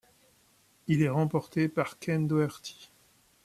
[0.87, 2.89] Il est remporté par Ken Doherty.